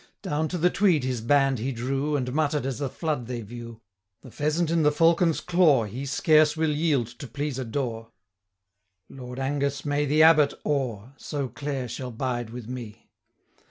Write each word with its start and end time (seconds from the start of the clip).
Down 0.23 0.47
to 0.47 0.57
the 0.57 0.71
Tweed 0.71 1.03
his 1.03 1.21
band 1.21 1.59
he 1.59 1.71
drew, 1.71 2.15
650 2.15 2.17
And 2.31 2.35
mutter'd 2.35 2.65
as 2.65 2.79
the 2.79 2.89
flood 2.89 3.27
they 3.27 3.41
view, 3.41 3.81
'The 4.23 4.31
pheasant 4.31 4.71
in 4.71 4.81
the 4.81 4.91
falcon's 4.91 5.39
claw, 5.41 5.83
He 5.83 6.07
scarce 6.07 6.57
will 6.57 6.71
yield 6.71 7.05
to 7.19 7.27
please 7.27 7.59
a 7.59 7.65
daw: 7.65 8.07
Lord 9.09 9.37
Angus 9.37 9.85
may 9.85 10.07
the 10.07 10.23
Abbot 10.23 10.55
awe, 10.63 11.09
So 11.17 11.49
Clare 11.49 11.87
shall 11.87 12.09
bide 12.09 12.49
with 12.49 12.67
me.' 12.67 13.11